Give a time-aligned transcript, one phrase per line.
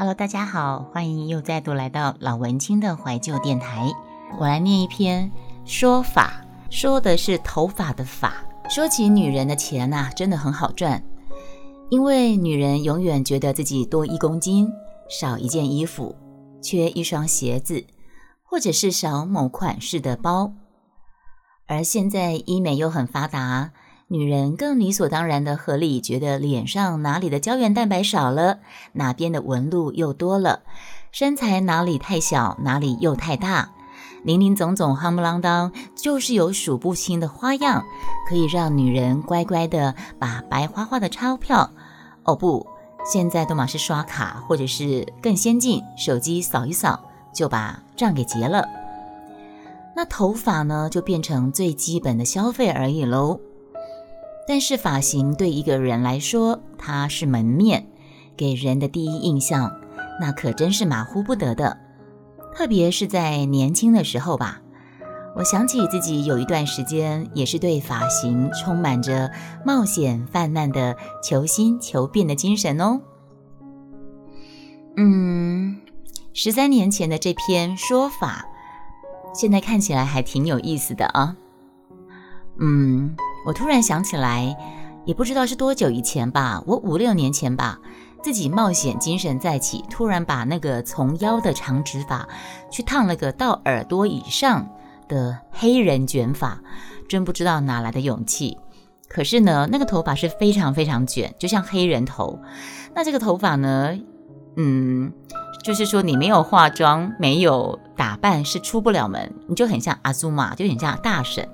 [0.00, 3.90] Hello，大家好，欢迎又再度来到老文青的怀旧电台。
[4.38, 5.28] 我来念一篇
[5.64, 6.34] 说法，
[6.70, 8.32] 说的是头发的发。
[8.70, 11.02] 说起女人的钱呐，真的很好赚，
[11.90, 14.70] 因为女人永远觉得自己多一公斤，
[15.10, 16.14] 少一件衣服，
[16.62, 17.84] 缺一双鞋子，
[18.44, 20.52] 或者是少某款式的包。
[21.66, 23.72] 而现在医美又很发达。
[24.10, 28.58] 女人更理所当然的合理觉得脸上哪里的胶原蛋白少了，
[28.94, 30.60] 哪边的纹路又多了，
[31.12, 33.70] 身材哪里太小，哪里又太大，
[34.22, 37.84] 林林总总夯不啷当，就是有数不清的花样，
[38.26, 41.70] 可以让女人乖乖的把白花花的钞票，
[42.22, 42.66] 哦不，
[43.04, 46.98] 现在都马是刷卡或者是更先进，手机扫一扫
[47.34, 48.66] 就把账给结了。
[49.94, 53.38] 那头发呢，就变成最基本的消费而已喽。
[54.48, 57.86] 但是发型对一个人来说，它是门面，
[58.34, 59.70] 给人的第一印象，
[60.18, 61.78] 那可真是马虎不得的。
[62.54, 64.62] 特别是在年轻的时候吧，
[65.36, 69.30] 我想起自己有一段时间也是对发型充满着
[69.66, 73.02] 冒险泛滥的求新求变的精神哦。
[74.96, 75.76] 嗯，
[76.32, 78.46] 十三年前的这篇说法，
[79.34, 81.36] 现在看起来还挺有意思的啊。
[82.58, 83.14] 嗯。
[83.44, 84.56] 我突然想起来，
[85.04, 87.78] 也不知道是多久以前吧，我五六年前吧，
[88.22, 92.28] 自己冒险精神再起，突然把那个从腰的长直发
[92.70, 94.68] 去烫了个到耳朵以上
[95.08, 96.60] 的黑人卷发，
[97.08, 98.58] 真不知道哪来的勇气。
[99.08, 102.38] 可是呢，那个头发是非常非常卷，就像黑人头。
[102.94, 103.96] 那这个头发呢，
[104.56, 105.10] 嗯，
[105.62, 111.48] 就是说你没有化妆、没有打扮是出不了门，你就很像阿祖玛，就很像大婶。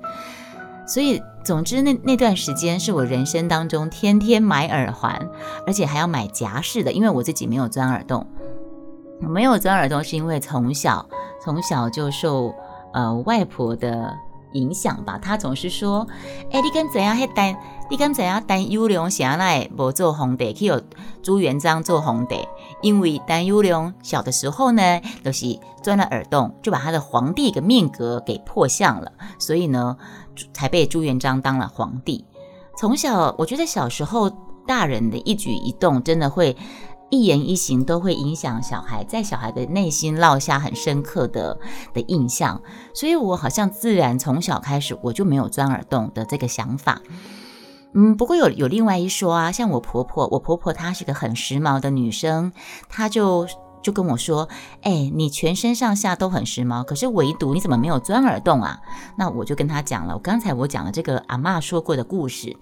[0.86, 5.28] 所以，总之，那那段时间是我人生当中天天买耳环，
[5.66, 8.26] 而且还要买夹式的，因为我自己没有钻耳洞。
[9.20, 11.06] 没有钻耳洞是因为从小
[11.42, 12.54] 从小就受
[12.92, 14.14] 呃外婆的
[14.52, 16.06] 影响吧，她总是说
[16.52, 17.16] ：“哎，你敢怎样？
[17.16, 17.56] 还单
[17.90, 18.42] 你敢怎样？
[18.46, 20.82] 单优良下来不做皇帝，去有
[21.22, 22.36] 朱元璋做皇帝。
[22.82, 29.96] 因为单优良小的时候呢，都是钻了耳洞，就把他的皇帝的命格给破相了，所以呢。”
[30.52, 32.24] 才被朱元璋当了皇帝。
[32.76, 34.30] 从小，我觉得小时候
[34.66, 36.56] 大人的一举一动，真的会
[37.10, 41.58] 一言一行都会影响小孩，在小孩的内心烙下很深刻的
[41.92, 42.60] 的印象。
[42.92, 47.00] 所以我好像自然从小开始，我就没有钻耳洞的这个想法。
[47.92, 52.52] 嗯，不过有有另外一说啊，像我婆婆，我婆婆她是个很时髦的女生，
[52.88, 53.46] 她就。
[53.84, 54.48] 就跟我说
[54.82, 58.80] ：“哎，你全身上下都很时髦，可是唯独你怎么没有钻耳洞啊？”
[59.16, 62.56] 那我就跟他讲了，我刚才我讲了这个阿妈说过的故事。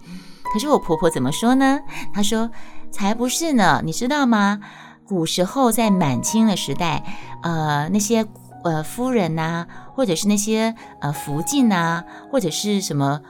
[0.53, 1.81] 可是我婆婆怎么说呢？
[2.13, 2.51] 她说
[2.91, 4.61] ：“才不是呢，你知道吗？
[5.07, 7.05] 古时候在满清的时代，
[7.43, 8.27] 呃，那些
[8.65, 13.21] 呃夫人呐，或者是那些呃福晋呐，或者是什么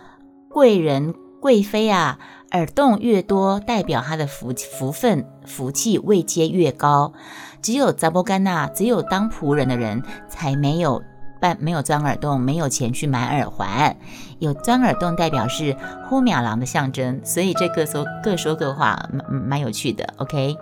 [0.48, 2.18] 贵人贵妃啊，
[2.52, 7.12] 耳洞越多，代表他的福福分福气位阶越高。”
[7.62, 11.02] 只有扎波干娜，只有当仆人的人才没有
[11.40, 13.96] 办没有钻耳洞，没有钱去买耳环。
[14.40, 15.76] 有钻耳洞代表是
[16.08, 20.12] 呼秒郎的象征，所以这个说各说各话，蛮蛮有趣的。
[20.18, 20.56] OK，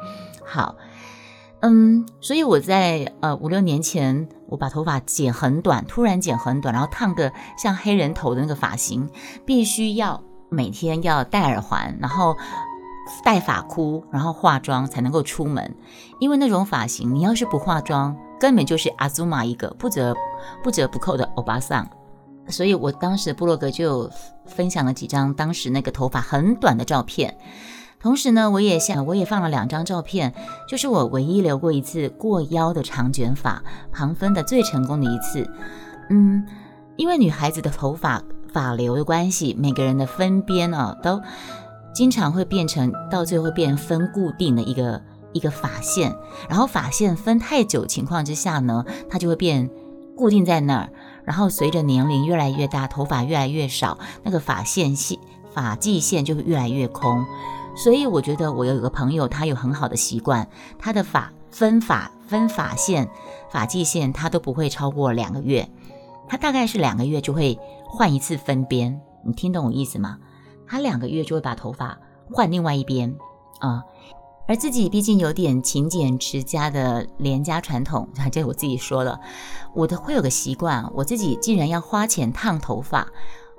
[0.44, 0.77] 好，
[1.61, 9.09] 嗯，所以我在呃五六年前，我把头发剪很短，突然剪很短，然后烫个像黑人头的那个发型，
[9.47, 12.37] 必须要每天要戴耳环，然后。
[13.25, 15.75] 戴发箍，然后化妆才能够出门，
[16.19, 20.15] 因为那种发型，你要是不化妆，根本就是阿祖玛一个不折
[20.62, 21.88] 不折不扣的欧巴桑。
[22.49, 24.10] 所以我当时布洛格就
[24.47, 27.37] 分享了几张当时那个头发很短的照片，
[28.00, 30.34] 同时呢，我也想我也放了两张照片，
[30.69, 33.62] 就是我唯一留过一次过腰的长卷发，
[33.93, 35.49] 旁分的最成功的一次。
[36.09, 36.44] 嗯，
[36.97, 41.20] 因为女孩子的头发发流的关系，每个人的分边啊都。
[41.92, 45.02] 经常会变成到最后会变分固定的一个
[45.32, 46.14] 一个发线，
[46.48, 49.70] 然后发线分太久情况之下呢，它就会变
[50.16, 50.90] 固定在那儿，
[51.25, 55.19] 然后随着年龄越来越大，头发越来越少，那个发线线
[55.52, 57.25] 发际线就会越来越空。
[57.76, 60.48] 所以我觉得我有一个朋友，他有很好的习惯，
[60.78, 63.08] 他的发分发分发线
[63.50, 65.69] 发际线他都不会超过两个月，
[66.28, 70.19] 他大概是两个月就会换一次分边，你听懂我意思吗？
[70.70, 71.99] 他两个月就会把头发
[72.32, 73.12] 换另外一边
[73.58, 73.82] 啊，
[74.46, 79.19] 而自己毕竟有点勤俭持家的廉家传统，这我自己说了，
[79.75, 83.08] 我的会有个习惯，我自己既然要花钱烫头发，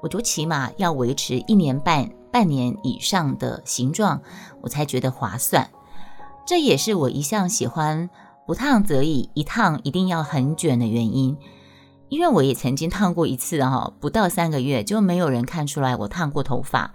[0.02, 4.22] 我就起码要维持一年半半年以上的形状，
[4.62, 5.70] 我才觉得划算。
[6.46, 8.10] 这也是我一向喜欢
[8.48, 11.38] 不烫则已，一烫一定要很卷的原因。
[12.12, 16.94] 因为我也曾经烫过一次哈，不到三个月就没有人看出来我烫过头发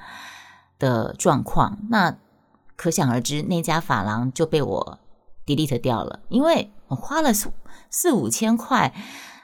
[0.79, 1.79] 的状况。
[1.89, 2.19] 那
[2.77, 4.99] 可想而知，那家发廊就被我
[5.47, 7.51] delete 掉了，因为我花了四
[7.89, 8.95] 四五千块，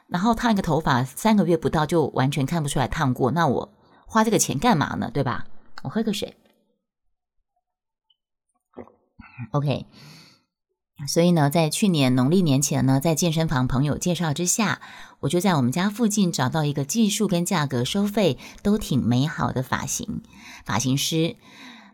[0.09, 3.73] 然后烫一个头发三个月不到就完全看不出来烫过，那我
[4.07, 5.11] 花这个钱干嘛呢？
[5.11, 5.47] 对吧？
[5.85, 6.37] 我喝个水。
[9.53, 9.87] OK。
[11.09, 14.81] 所以呢，在去年农历年前呢，在健身房朋友介绍之下，
[15.21, 20.23] 我就在我们家附近找到一个技术跟价格收费都挺美好的发型
[20.65, 21.37] 发型师。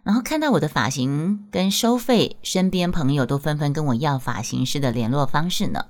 [0.02, 5.86] 然后看到我的发型跟收费，身边朋友都纷纷跟我要发型师的联络方式呢。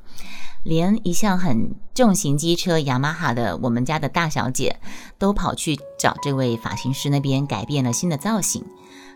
[0.65, 4.81] 连一向很重型机车雅马哈的我们家的大小姐，
[5.19, 8.65] 都跑去找这位发型师那边改变了新的造型。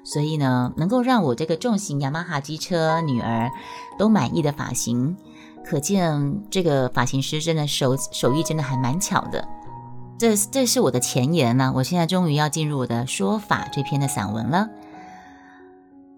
[0.05, 3.51] 所以呢，能够让我这个重型雅马哈机车女儿
[3.99, 5.17] 都满意的发型，
[5.65, 9.47] 可见这个发型师真的手手艺真的还蛮巧的。
[10.19, 14.69] 这这是我的前言呢，我现在终于要进入我的说法这篇的散文了。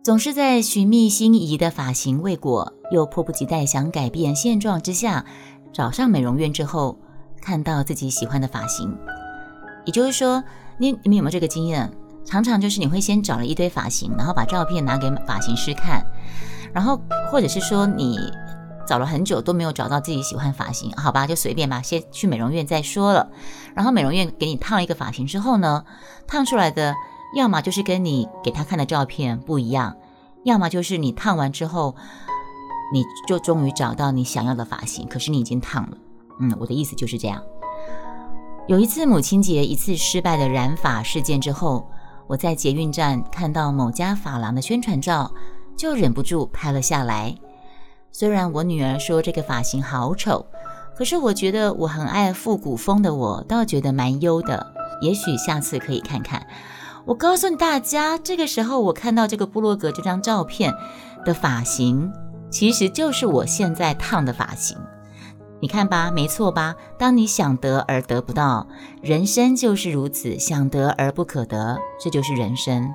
[0.02, 5.25] 总是在寻觅心仪的发型未果，又迫不及待想改变现状之下，
[5.72, 6.98] 找上美容院之后，
[7.40, 8.94] 看到自己喜欢的发型。
[9.86, 10.44] 也就是说，
[10.76, 11.90] 你你们有没有这个经验？
[12.24, 16.04] 常常就是你会先找了一堆发型，然后把照片拿给发型师看，
[16.72, 17.00] 然后
[17.30, 18.18] 或者是说你
[18.86, 23.30] 找了很久都没有找到自己喜欢发型，好吧，就随便吧，先去美容院再说了。
[23.74, 25.84] 然后美容院给你烫了一个发型之后呢，
[26.26, 26.94] 烫出来的
[27.36, 29.96] 要么就是跟你给他看的照片不一样，
[30.44, 31.94] 要么就是你烫完之后，
[32.92, 35.96] 你就终于找到你想要的发型，可是你已经烫了。
[36.40, 37.42] 嗯，我的意思就是这样。
[38.66, 41.86] 有一次母亲节一次失败的染发事件之后。
[42.26, 45.32] 我在捷运站看到某家发廊的宣传照，
[45.76, 47.34] 就忍不住拍了下来。
[48.12, 50.46] 虽然我女儿说这个发型好丑，
[50.96, 54.72] 可是我觉得我很爱复古风的，我倒觉得蛮优的。
[55.02, 56.46] 也许下次可以看看。
[57.04, 60.72] 我告诉大家，这个时候我看到这个部落格这张照片
[61.24, 62.10] 的发型，
[62.50, 64.78] 其实就是我现在烫的发型。
[65.64, 66.76] 你看吧，没错吧？
[66.99, 68.66] 当你想得而得不到，
[69.00, 72.93] 人生就是如此，想得而不可得，这就是人生。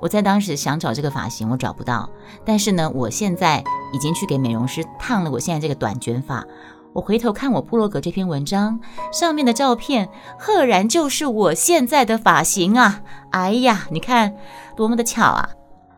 [0.00, 2.10] 我在当时想找这个发型，我找不到，
[2.44, 3.62] 但是呢，我现在
[3.92, 6.44] 已经去给美容师烫了我现在这个短卷发。
[6.92, 8.80] 我回头看我部落格这篇文章
[9.12, 13.02] 上面的照片，赫然就是我现在的发型啊！
[13.30, 14.34] 哎呀，你看
[14.74, 15.50] 多么的巧啊！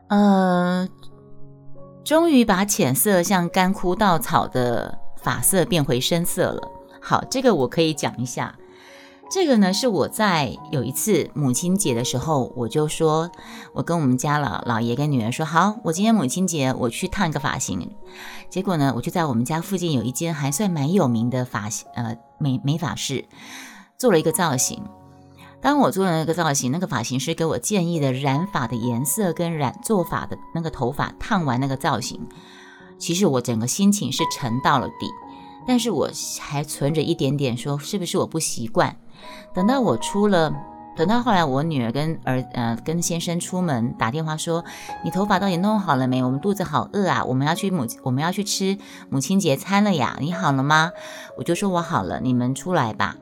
[0.09, 0.87] 呃，
[2.05, 4.99] 终于把浅色像干枯稻草的。
[5.23, 6.69] 发色变回深色了。
[7.01, 8.57] 好，这个我可以讲一下。
[9.31, 13.31] 这个呢，是我在有一次母亲节的时候，我就说，
[13.73, 17.91] 我跟我们家老老爷跟女儿说，好，我今天母亲节我去烫一个发型。
[18.51, 23.25] 结果呢，我就在我们家附近有一间还算蛮有名的发型呃美美发室
[23.97, 24.85] 做了一个造型。
[25.63, 32.29] 当我做了那个造型，那个发型师给我建议的染发的颜色跟染做法的那个头发烫完那个造型。
[32.99, 35.09] 其实我整个心情是沉到了底，
[35.67, 36.11] 但是我
[36.41, 38.97] 还存着一点点说是不是我不习惯。
[39.55, 40.53] 等到我出了，
[40.97, 44.65] 等到后来我女儿跟儿呃跟先生出门打电话说，
[45.05, 46.23] 你头发到底弄好了没？
[46.23, 50.91] 我们肚子好饿啊，我们要去母我们要去吃母亲节餐了呀，你好了吗？
[51.39, 53.17] 我就说我好了，你们出来吧。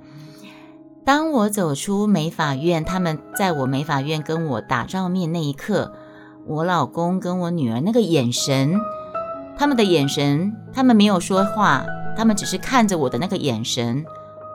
[1.05, 5.93] 当我走出美法院，他们在我美法院跟我打照面那一刻，
[6.47, 8.79] 我老公跟我女儿那个眼神。
[9.61, 11.85] 他们的眼神，他们没有说话，
[12.17, 14.02] 他们只是看着我的那个眼神，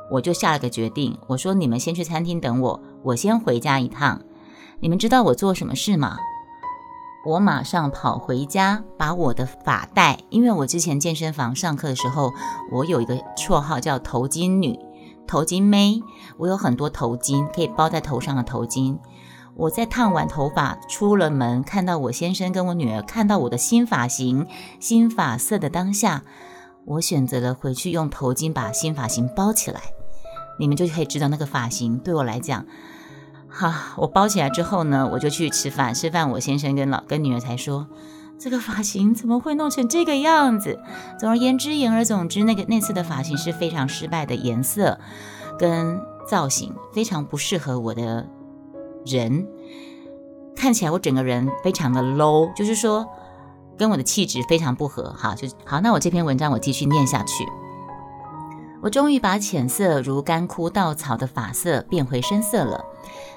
[0.10, 1.16] 我就下了个决定。
[1.28, 4.20] 我说：“你们先去餐厅等我，我先回家一趟。”
[4.82, 6.18] 你们知道我做什么事吗？
[7.24, 12.34] 我马上跑回家，把我的发带，因为我之前健身房上课的时候，
[12.72, 14.76] 我有一个绰号叫头巾女、
[15.28, 16.02] 头巾妹，
[16.38, 18.98] 我有很多头巾可以包在头上的头巾。
[19.58, 24.48] 我在烫完头发出了门，看到我先生跟我女儿看到我的新发型、
[24.80, 26.24] 新发色的当下，
[26.86, 29.82] 我选择了回去用头巾把新发型包起来。
[30.60, 32.66] 你们就可以知道那个发型对我来讲，
[33.48, 35.94] 哈，我包起来之后呢，我就去吃饭。
[35.94, 37.88] 吃饭，我先生跟老跟女儿才说，
[38.38, 40.80] 这个发型怎么会弄成这个样子？
[41.18, 45.00] 总而言之，言而总之，那个那次的发型是非常失败的，颜色
[45.58, 48.28] 跟造型非常不适合我的。
[49.06, 49.48] 人
[50.56, 53.08] 看起来我整个人非常的 low，就是说
[53.78, 55.14] 跟我的气质非常不合。
[55.18, 55.80] 哈，就好。
[55.82, 57.46] 那我这篇文章我继续念下去。
[58.82, 62.86] 我终于把浅色如干枯稻草的发色变回深色了。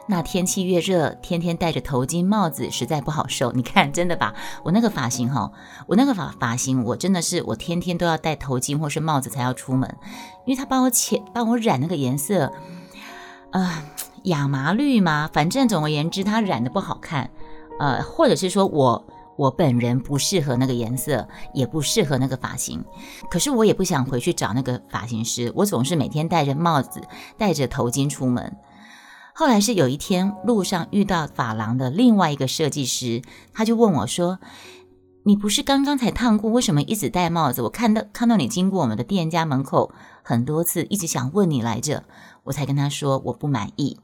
[0.07, 3.53] 那天气越热，天天戴着头巾帽子实在不好受。
[3.53, 4.35] 你看，真的吧？
[4.63, 5.51] 我那个发型哈，
[5.87, 9.97] 我那个发发型，我真的是我天天都要戴头巾或是帽子才要出门，
[10.45, 12.53] 因为他帮我浅帮我染那个颜色，
[13.53, 13.83] 呃，
[14.29, 17.31] 亚麻绿吗，反正总而言之，它染的不好看，
[17.79, 19.07] 呃，或者是说我
[19.37, 22.85] 我本人不适合那个颜色，也不适合那个发型。
[23.31, 27.03] 可是我也不想回去找那个发型师，我总是每天戴着帽子、
[27.37, 28.57] 戴着头巾出门。
[29.35, 33.23] 后来是有一天路上遇到发廊的另外一个设计师，
[33.55, 34.41] 他就问我说
[35.23, 37.63] ：“你不是刚刚才烫过，为什么一直戴帽子？
[37.63, 39.93] 我看到看到你经过我们的店家门口
[40.25, 42.03] 很多次，一直想问你来着，
[42.43, 43.97] 我才跟他说我不满意。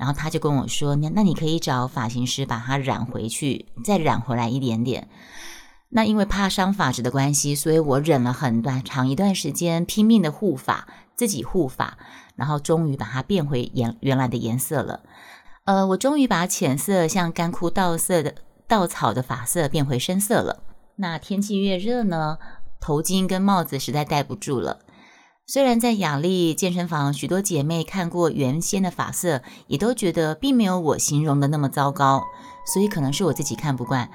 [0.00, 5.10] 然后他就跟我说：那那你可以找发型师把它染回去，再染回来一点点。
[5.90, 11.98] 那因为怕伤发质的关系，所以我忍了很短长一段时间，拼命的护发，自己护发。”
[12.36, 15.00] 然后终于把它变回原原来的颜色了，
[15.66, 18.34] 呃，我终于把浅色像干枯稻色的
[18.66, 20.62] 稻草的发色变回深色了。
[20.96, 22.38] 那天气越热呢，
[22.80, 24.78] 头巾跟帽子实在戴不住了。
[25.52, 32.22] 虽然在雅丽健身房，许多姐妹看过原先的发色，也都觉得并没有我形容的那么糟糕，
[32.64, 34.08] 所以可能是我自己看不惯。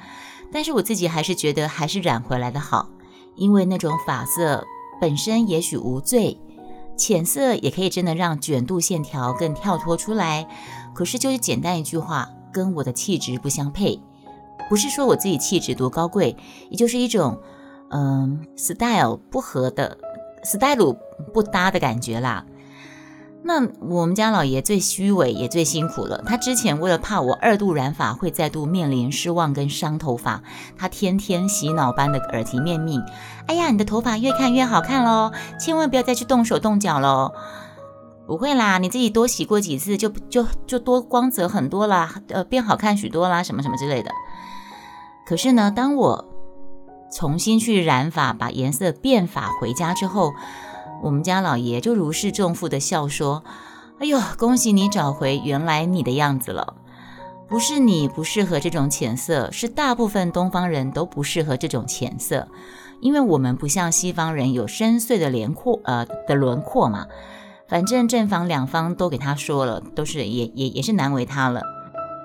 [0.50, 2.88] 但是我自己还是觉得还是染回来的好，
[3.36, 4.66] 因为那种发色
[5.02, 6.40] 本身也许无罪。
[6.96, 10.48] 浅色也可以真的让卷度线条更跳脱出来，
[10.94, 14.02] 可是就是简单一句话，跟我的气质不相配。
[14.70, 16.38] 不是说我自己气质多高贵，
[16.70, 17.38] 也就是一种
[17.90, 19.98] 嗯 style 不合的
[20.46, 20.96] style
[21.34, 22.46] 不搭的感觉啦。
[23.48, 26.24] 那我们家老爷最虚伪也最辛苦了。
[26.26, 30.42] 他之前为了怕我二度染发会再度面临失望跟伤头发，
[30.76, 33.04] 他天天洗脑般的耳提面命
[33.46, 37.34] ：“哎呀，你的头发越看越好看喽，千万不要再去动手动脚喽。”
[38.26, 44.10] 不会啦，你自己多洗过几次就就就多光泽很多啦，呃，变好看许多啦，什么什么之类的。
[45.28, 46.26] 可是呢，当我
[47.12, 50.34] 重新去染发，把颜色变发回家之后。
[51.04, 53.44] 我们家老爷就如释重负的笑说
[54.00, 56.76] ：“哎呦，恭喜你找回原来你的样子了。
[57.48, 62.48] 不是你不适合这种浅色，是大部分东方人都不适合这种浅色，
[63.02, 67.06] 因为我们不像西方人有深邃的轮廓，呃的轮廓嘛。
[67.68, 71.62] 反正正房两方都给他说了，都是也也也是难为他了。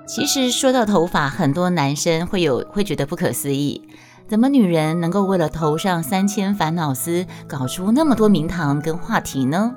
[0.07, 3.87] 其实说到头发，很多男生会有会觉得不可思议。”
[4.31, 9.75] 怎么女人能够为了头上三千烦恼丝，搞出那么多名堂跟话题呢？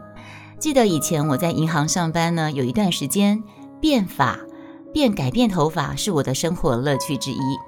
[0.60, 3.42] 记得以前我在银行上班呢，有一段时间
[3.80, 4.38] 变发、
[4.92, 7.58] 变改变头发是我的生活乐趣之一。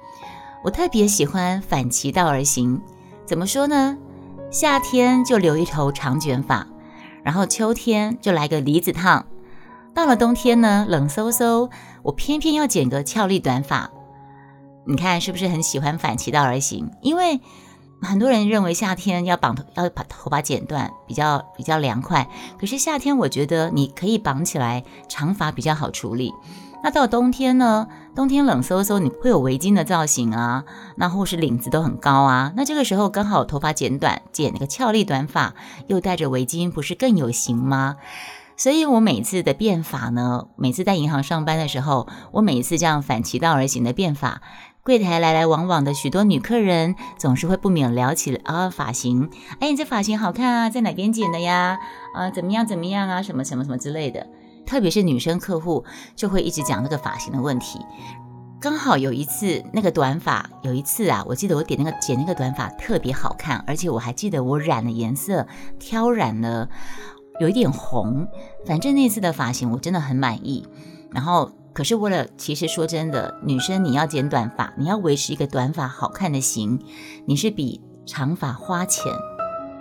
[0.63, 2.81] 我特别喜欢反其道而行。
[3.25, 3.97] 怎么说呢？
[4.49, 6.65] 夏天就留一头长卷发，
[7.21, 9.25] 然后秋天就来个离子烫，
[9.93, 11.69] 到了冬天呢，冷飕飕，
[12.03, 13.91] 我偏偏要剪个俏丽短发。
[14.87, 16.89] 你看是不是很喜欢反其道而行？
[17.01, 17.41] 因为
[18.01, 22.29] 很多人认为夏天要绑头，要把头发剪断，比较比较凉快。
[22.59, 26.33] 可是夏天我觉得你可以绑起来，长发比较好处理。
[26.83, 27.87] 那到冬天呢？
[28.15, 30.63] 冬天冷飕飕，你会有围巾的造型啊，
[30.95, 32.53] 那或是领子都很高啊。
[32.55, 35.55] 那这个时候刚好头发剪短，剪那个俏丽短发，
[35.87, 37.97] 又戴着围巾，不是更有型吗？
[38.55, 44.41] 所以我每次的变法呢，每次在银行上班的时候，我每一次这样反其道而行的变法。
[44.87, 49.29] 柜台来来往往的许多女客人总是会不免聊起啊发型，
[49.59, 51.77] 哎，你这发型好看啊，在哪边剪的呀？
[52.13, 53.21] 啊，怎么样怎么样啊？
[53.21, 54.25] 什么什么什么之类的。
[54.65, 55.83] 特别是女生客户
[56.15, 57.81] 就会一直讲那个发型的问题。
[58.61, 65.45] 刚好有一次那个短发，有一次啊，我记得我点那个剪那个短发特别好看，而且我还记得我染的颜色
[65.79, 66.69] 挑染了
[67.41, 68.25] 有一点红，
[68.65, 70.65] 反正那次的发型我真的很满意。
[71.11, 71.51] 然后。
[71.77, 76.79] 可是为了，其实说真的，女生你要剪短发，你要维持一个短发好看的型，
[77.27, 79.13] 你是比长发花钱，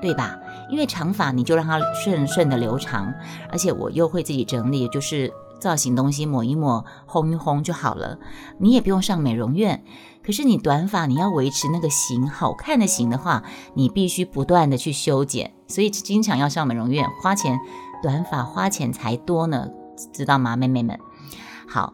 [0.03, 0.39] 对吧？
[0.69, 3.15] 因为长发你就让它顺顺的留长，
[3.51, 8.19] 而且我又会自己整理，就是造型东西抹一抹，烘一烘就好了，
[8.59, 9.83] 你也不用上美容院。
[10.23, 17.59] 可是你短发你要维持那个型好看的型的话，你必须不断的去修剪，所以经常要上美容院花钱，
[18.03, 19.71] 短发花钱才多呢，
[20.13, 21.01] 知道吗，妹妹们？
[21.69, 21.93] 好，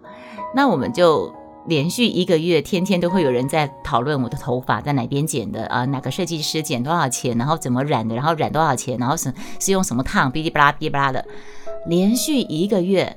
[0.55, 1.35] 那我们就
[1.67, 11.25] 连续一个月，天天都会有人在讨论我的头发在哪边剪的啊，哪个设计师剪多少钱，然后怎么染的，然后染多少钱，然后是是用什么烫，哔哩吧啦哔哩吧啦的，
[11.87, 13.17] 连续一个月，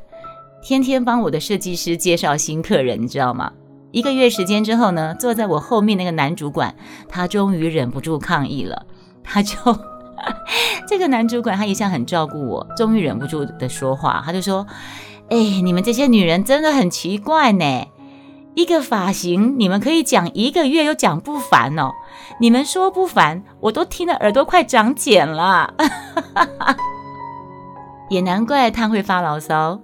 [0.63, 3.51] 天天帮我的设计师介绍新客人，你知道吗？
[3.91, 6.75] 一个月时间之后呢，坐在我后面那个男主管，
[7.07, 8.85] 他终于忍不住抗议了，
[9.23, 9.55] 他就
[10.87, 14.67] 这个男主管他一向很照顾我，终于忍不住的说话，他就说
[15.29, 17.87] ：“哎，你们这些女人真的很奇怪呢。
[18.53, 21.91] 一个发型你们可以讲一个月又讲不烦哦。
[22.39, 25.73] 你们说不烦，我都听得耳朵快长茧了。
[28.09, 29.81] 也难怪他会发牢骚，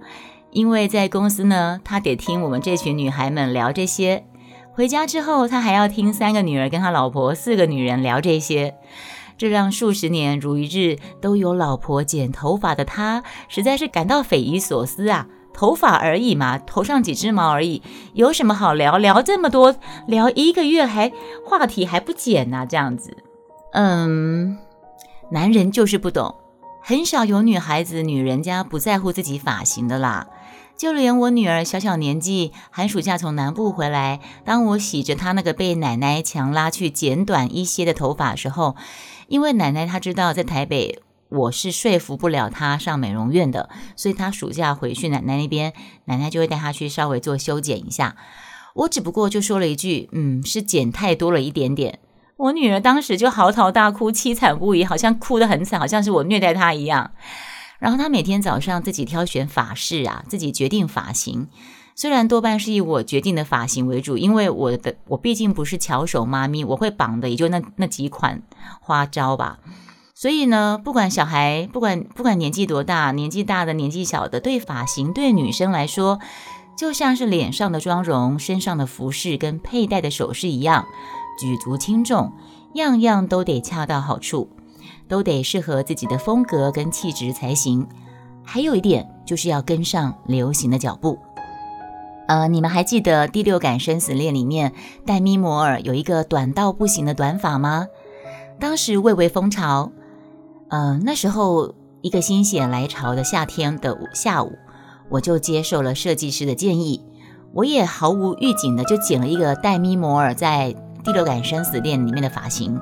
[0.51, 4.25] 因为在公司呢，他得听我们这群女孩们聊这些。”
[4.73, 8.75] 回家之后，他还要听三个女儿跟他老婆四个女人聊这些，
[9.41, 15.25] 这让数十年如一日都有老婆剪头发的他，实在是感到匪夷所思啊！
[15.51, 17.81] 头发而已嘛，头上几只毛而已，
[18.13, 18.99] 有什么好聊？
[18.99, 21.11] 聊这么多，聊一个月还
[21.43, 22.67] 话题还不减呢？
[22.69, 23.17] 这样子，
[23.73, 24.59] 嗯，
[25.31, 26.35] 男人就是不懂，
[26.79, 30.27] 很少有女孩子、女人家不在乎自己发型的啦。
[30.77, 38.75] 就连我女儿小小年纪，寒暑假从南部回来，当我洗着她那个被奶奶强拉去剪短一些的头发时候，
[39.31, 45.71] 因为奶奶她知道在台北我是说服不了她上美容院的，所以她暑假回去奶奶那边，
[46.05, 48.17] 奶奶就会带她去稍微做修剪一下。
[48.75, 51.99] 我只不过就说了一句：“嗯，是剪太多了一点点。”
[52.35, 57.11] 我女儿当时就嚎啕大哭，凄惨不已，好像哭得很惨，好像是我虐待她一样。
[57.79, 61.47] 然后她每天早上自己挑选发饰啊，自己决定发型。
[62.01, 68.41] 虽然多半是以我决定的发型为主，因为我的我毕竟不是巧手妈咪，我会绑的也就那那几款
[68.79, 69.59] 花招吧。
[70.15, 76.17] 所以呢，不管小孩，不管不管年纪多大，年纪大的、年纪小的，对发型对女生来说，
[76.75, 80.83] 就像是脸上的妆容、身上的服饰跟佩戴的首饰一样，
[81.39, 82.33] 举足轻重，
[82.73, 84.49] 样样都得恰到好处。
[85.07, 87.87] 都得适合自己的风格跟气质才行。
[88.43, 91.19] 还有一点就是要跟上流行的脚步。
[92.31, 94.71] 呃，你们还记得《第六感生死恋》里面
[95.05, 97.87] 戴咪摩尔有一个短到不行的短发吗？
[98.57, 99.91] 当时蔚为风潮。
[100.69, 104.53] 呃，那时候一个心血来潮的夏天的下午，
[105.09, 107.03] 我就接受了设计师的建议，
[107.51, 112.79] 我也毫无预警的就剪了一个戴咪摩尔在《第六感生死恋》里面的发型。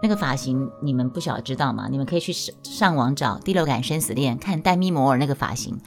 [0.00, 1.88] 那个发型你们不晓得知道吗？
[1.90, 5.80] 你们可以去上上网找《第六感生死恋》，看戴咪摩尔那个发型，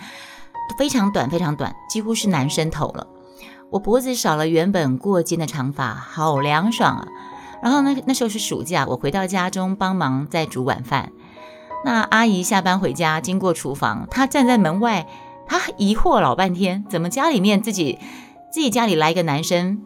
[0.78, 3.08] 非常短，非常短，几乎是男生头了。
[3.70, 7.08] 我脖子少了原本过肩的长发，好凉爽啊！
[7.64, 11.12] 然后那那时候是暑假，我回到家中帮忙在煮晚饭。
[11.86, 15.08] 那阿姨下班回家，经过厨房，她站在门外，
[15.48, 18.00] 她疑惑老半天，怎么家里面自己
[18.52, 19.82] 自己家里来一个男生，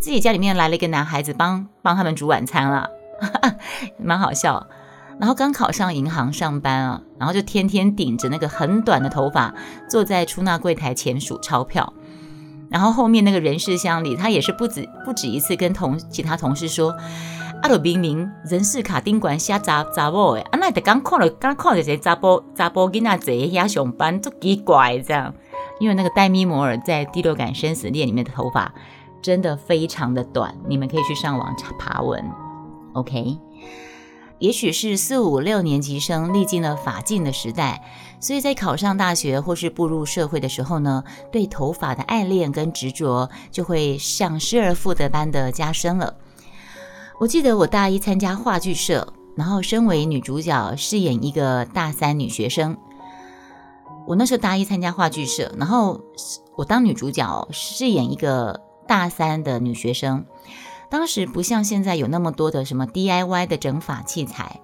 [0.00, 2.88] 自己家里面来了一个男孩子帮帮他们煮晚餐了。
[3.98, 4.66] 蛮好笑，
[5.22, 9.54] 然后刚考上银行上班啊，然后就天天顶着那个很短的头发，
[9.88, 11.92] 坐在出纳柜台前数钞票，
[12.68, 16.92] 然后后面那个人事箱里，他也是不止不止一次跟同其他同事说，
[17.62, 25.32] 阿鲁明明人事卡丁管瞎杂杂波诶，啊那得刚看了刚看了这杂波杂波囡仔坐遐上班，就奇怪这样，
[25.78, 28.74] 因为那个戴咪摩尔在《第六感生死恋》里面的头发
[29.22, 32.28] 真的非常的短，你们可以去上网查爬文。
[32.94, 33.38] OK，
[34.42, 37.80] 也许是四五六年级生历经了法禁的时代，
[38.18, 46.16] 所以在考上大学或是步入社会的时候呢，对头发的爱恋跟执着就会像失而复得般的加深了。
[47.20, 52.76] 我记得我大一参加话剧社，然后身为女主角饰演一个大三女学生。
[54.08, 56.00] 我那时候大一参加话剧社，然后
[56.56, 60.24] 我当女主角饰演一个大三的女学生。
[60.92, 64.60] 当时不像现在有那么多的什么 DIY 的整发器材，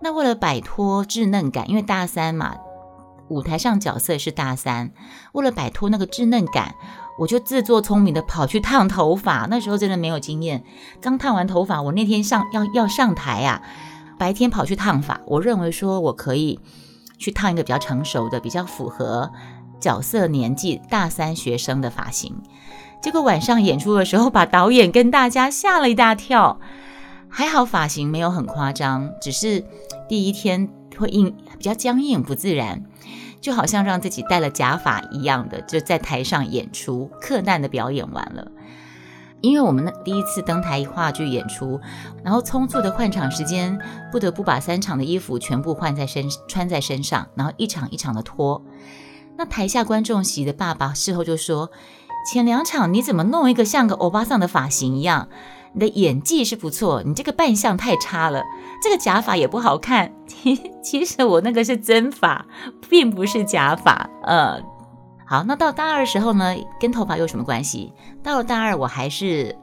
[0.00, 2.56] 那为了摆脱稚嫩感，因为大三嘛，
[3.28, 4.90] 舞台上角色是大三，
[5.30, 6.74] 为了摆脱那个稚嫩感，
[7.20, 9.46] 我就自作聪明的跑去烫头发。
[9.48, 10.64] 那时候真的没有经验，
[11.00, 13.62] 刚烫完头发，我那天上要要上台啊，
[14.18, 16.58] 白天跑去烫发，我认为说我可以
[17.18, 19.30] 去烫一个比较成熟的、比较符合
[19.78, 22.42] 角色年纪大三学生的发型。
[23.00, 26.60] 结果晚上演出的时候，把导演跟大家吓了一大跳。
[27.30, 29.64] 还好发型没有很夸张，只是
[30.08, 32.82] 第一天会硬，比较僵硬不自然，
[33.40, 38.50] 就好像让自己戴了假发一样的，就在台上演出，客难的表演完了。
[39.42, 41.78] 因为我们那第一次登台话剧演出，
[42.24, 43.78] 然后匆促的换场时间，
[44.10, 48.64] 不得不把三场的衣服全部换在身穿在身上，然后一场一场的脱。
[49.36, 51.70] 那台下观众席的爸爸事后就说。
[52.30, 55.28] 前两场你怎么弄一个像个欧巴桑的发型一样？
[55.72, 58.42] 你的演技是不错，你这个扮相太差了，
[58.82, 60.12] 这个假发也不好看。
[60.26, 62.44] 其 其实我那个是真发，
[62.90, 64.10] 并不是假发。
[64.24, 64.60] 呃，
[65.26, 67.94] 好，那到大二时候呢，跟头发有什么关系？
[68.22, 69.56] 到了大二，我还是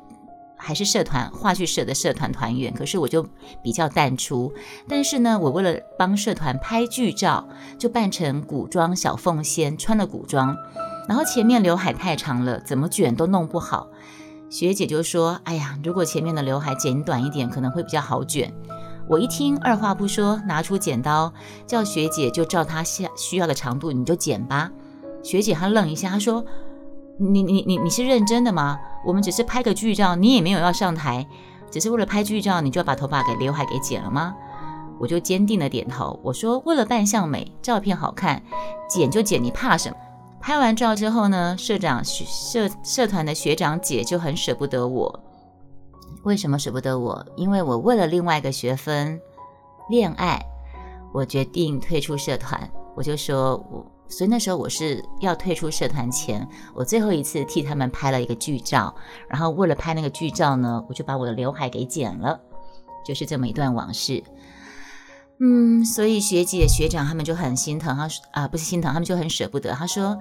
[0.58, 3.28] 还是社团话剧社的社团团员，可是我就
[3.62, 4.52] 比较淡出。
[4.88, 7.48] 但是呢，我为了帮社团拍剧照，
[7.78, 10.56] 就扮成古装小凤仙，穿了古装，
[11.08, 13.88] 然后前面刘海太长了，怎么卷都弄不好。
[14.50, 18.54] 学姐就说：“哎呀，如果前面的刘海剪短一点，可能会比较好卷。”
[19.08, 21.34] 我一听，二话不说，拿出剪刀，
[21.68, 24.72] 叫学姐就照她需需要的长度，你就剪吧。
[25.24, 26.44] 学姐她愣一下，她说。
[27.18, 28.78] 你你你你是认真的吗？
[29.06, 31.26] 我们只是拍个剧照，你也没有要上台，
[31.72, 34.36] 只是为了拍剧照，你就要把头发给刘海给剪了吗？
[35.00, 38.44] 我就坚定的点头，我说为了扮相美，照片好看，
[38.90, 39.96] 剪就剪，你怕什么？
[40.46, 45.20] 拍完照之后呢，社长社社团的学长姐就很舍不得我，
[46.22, 47.26] 为什么舍不得我？
[47.36, 49.20] 因为我为了另外一个学分
[49.90, 50.40] 恋爱，
[51.12, 53.84] 我决定退出社团，我就说我。
[54.08, 58.94] 所以那时候我是要退出社团前，我最后一次替他们拍了一个剧照，
[59.28, 62.40] 然后为了拍那个剧照呢，我就把我的刘海给剪了，
[63.04, 64.24] 就是这么一段往事。
[65.40, 69.74] 嗯，所以学姐学长他们就很心疼，他说啊，不是心疼，他们就很舍不得。
[69.74, 70.18] 他说，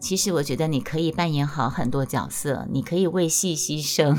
[0.00, 4.18] 其实我觉得你可以扮演好很多角色，你可以为戏牺牲，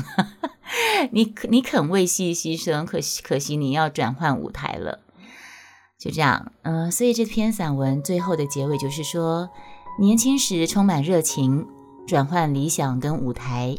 [1.10, 5.00] 你你肯为戏牺牲，可惜可惜你要转换舞台了。
[5.98, 9.50] 就这样，嗯，所以这篇散文最后的结尾就是说，
[9.98, 11.66] 年轻时充满热情，
[12.06, 13.76] 转换理想跟舞台，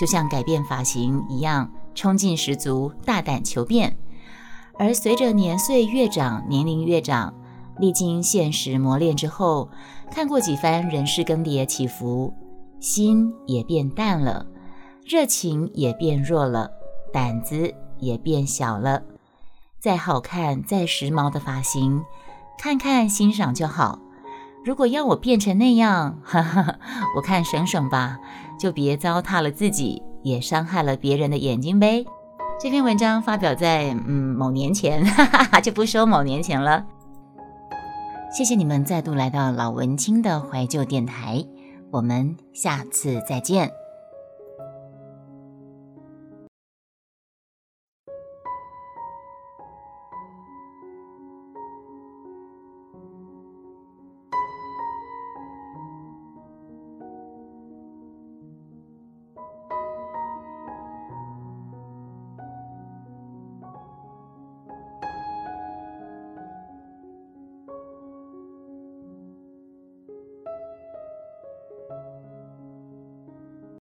[0.00, 3.96] 就像改变发型一样，冲劲十足，大胆求变。
[4.78, 7.34] 而随着年岁越长，年龄越长，
[7.78, 9.68] 历经现实磨练之后，
[10.10, 12.32] 看过几番人事更迭起伏，
[12.80, 14.46] 心也变淡了，
[15.06, 16.70] 热情也变弱了，
[17.12, 19.02] 胆子也变小了。
[19.80, 22.02] 再好看、再时髦的发型，
[22.58, 23.98] 看看欣赏就好。
[24.64, 26.78] 如果要我变成那样，哈哈，
[27.16, 28.18] 我看省省吧，
[28.58, 32.04] 就别糟蹋了自己，也伤害了别人的眼睛呗。
[32.62, 36.86] 这篇文章发表在嗯某年前，哈哈哈，就不说某年前了。
[38.30, 41.44] 谢谢你们再度来到老文青的怀旧电台，
[41.90, 43.68] 我们下次再见。